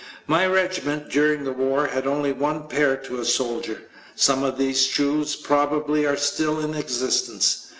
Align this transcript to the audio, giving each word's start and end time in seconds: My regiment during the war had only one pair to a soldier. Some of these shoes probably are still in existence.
My 0.25 0.47
regiment 0.47 1.09
during 1.11 1.43
the 1.43 1.51
war 1.53 1.85
had 1.85 2.07
only 2.07 2.31
one 2.31 2.67
pair 2.67 2.97
to 2.97 3.19
a 3.19 3.23
soldier. 3.23 3.83
Some 4.15 4.41
of 4.41 4.57
these 4.57 4.83
shoes 4.87 5.35
probably 5.35 6.07
are 6.07 6.17
still 6.17 6.59
in 6.61 6.73
existence. 6.73 7.67